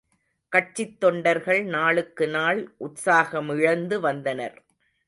கட்சித் 0.51 0.99
தொண்டர்கள் 0.99 1.63
நாளுக்கு 1.65 2.27
நாள் 2.27 2.75
உற்சாகமிழந்து 2.79 3.99
வந்தனர். 3.99 4.57